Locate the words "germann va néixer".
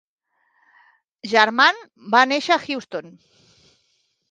1.35-2.57